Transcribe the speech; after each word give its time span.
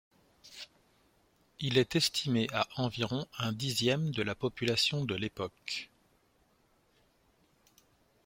Il 1.59 1.77
est 1.77 1.95
estimé 1.95 2.47
à 2.51 2.67
environ 2.77 3.27
un 3.37 3.51
dixième 3.51 4.09
de 4.09 4.23
la 4.23 4.33
population 4.33 5.05
de 5.05 5.13
l'époque. 5.13 5.91